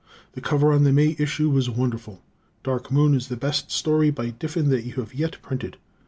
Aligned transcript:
The 0.33 0.41
cover 0.41 0.73
on 0.73 0.83
the 0.83 0.91
May 0.91 1.15
issue 1.19 1.47
was 1.51 1.69
wonderful. 1.69 2.23
"Dark 2.63 2.91
Moon" 2.91 3.13
is 3.13 3.27
the 3.27 3.37
best 3.37 3.69
story 3.69 4.09
by 4.09 4.31
Diffin 4.31 4.69
that 4.69 4.83
you 4.83 4.93
have 4.93 5.13
yet 5.13 5.39
printed. 5.43 5.77